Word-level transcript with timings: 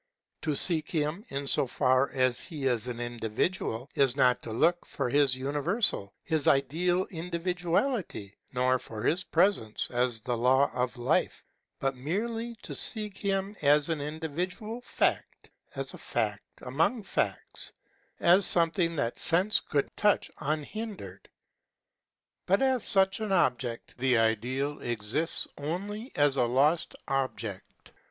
To 0.41 0.55
seek 0.55 0.89
him 0.89 1.23
in 1.29 1.45
so 1.45 1.67
far 1.67 2.09
as 2.09 2.39
he 2.47 2.65
is 2.65 2.87
an 2.87 2.99
indi 2.99 3.29
vidual 3.29 3.87
is 3.93 4.15
not 4.17 4.41
to 4.41 4.51
look 4.51 4.83
for 4.83 5.11
his 5.11 5.35
universal, 5.35 6.15
his 6.23 6.47
ideal 6.47 7.03
individuality, 7.11 8.35
nor 8.51 8.79
for 8.79 9.03
his 9.03 9.23
presence 9.23 9.89
as 9.91 10.19
the 10.21 10.35
law 10.35 10.71
of 10.73 10.97
life, 10.97 11.43
* 11.63 11.79
but 11.79 11.95
merely 11.95 12.55
to 12.63 12.73
seek 12.73 13.15
him 13.15 13.55
as 13.61 13.89
an 13.89 14.01
individual 14.01 14.81
thing, 14.81 15.19
as 15.75 15.93
a 15.93 15.99
fact 15.99 16.41
amongst 16.63 17.11
facts, 17.11 17.71
2 18.17 18.23
as 18.25 18.45
something 18.47 18.95
that 18.95 19.19
sense 19.19 19.59
could 19.59 19.95
touch 19.95 20.31
unhindered. 20.39 21.29
But 22.47 22.63
as 22.63 22.83
such 22.83 23.19
an 23.19 23.31
object 23.31 23.99
the 23.99 24.17
Ideal 24.17 24.79
exists 24.81 25.47
only 25.59 26.11
as 26.15 26.37
a 26.37 26.45
lost 26.45 26.95
object. 27.07 27.91